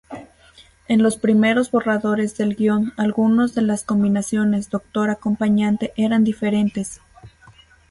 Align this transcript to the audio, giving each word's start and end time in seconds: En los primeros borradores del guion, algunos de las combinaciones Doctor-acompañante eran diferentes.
En 0.87 1.03
los 1.03 1.17
primeros 1.17 1.69
borradores 1.69 2.35
del 2.35 2.55
guion, 2.55 2.91
algunos 2.97 3.53
de 3.53 3.61
las 3.61 3.83
combinaciones 3.83 4.71
Doctor-acompañante 4.71 5.93
eran 5.95 6.23
diferentes. 6.23 7.01